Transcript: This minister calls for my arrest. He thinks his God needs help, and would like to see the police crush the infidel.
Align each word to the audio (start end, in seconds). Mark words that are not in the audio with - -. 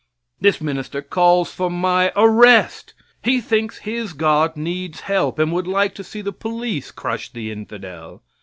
This 0.39 0.59
minister 0.59 1.03
calls 1.03 1.53
for 1.53 1.69
my 1.69 2.11
arrest. 2.15 2.95
He 3.23 3.39
thinks 3.39 3.77
his 3.77 4.13
God 4.13 4.57
needs 4.57 5.01
help, 5.01 5.37
and 5.37 5.51
would 5.51 5.67
like 5.67 5.93
to 5.93 6.03
see 6.03 6.21
the 6.21 6.31
police 6.33 6.89
crush 6.89 7.31
the 7.31 7.51
infidel. 7.51 8.23